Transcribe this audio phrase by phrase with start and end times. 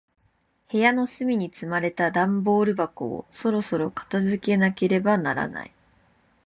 [0.71, 5.75] 部屋の隅に積まれた段ボール箱を、そろそろ片付けなければならない。